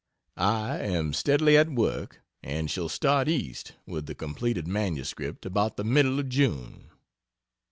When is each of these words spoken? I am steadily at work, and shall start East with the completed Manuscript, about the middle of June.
I 0.35 0.79
am 0.79 1.13
steadily 1.13 1.55
at 1.57 1.69
work, 1.69 2.21
and 2.41 2.71
shall 2.71 2.89
start 2.89 3.29
East 3.29 3.73
with 3.85 4.07
the 4.07 4.15
completed 4.15 4.67
Manuscript, 4.67 5.45
about 5.45 5.77
the 5.77 5.83
middle 5.83 6.19
of 6.19 6.27
June. 6.27 6.89